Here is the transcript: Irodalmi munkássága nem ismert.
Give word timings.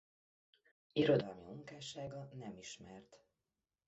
Irodalmi 0.93 1.41
munkássága 1.43 2.29
nem 2.33 2.57
ismert. 2.57 3.25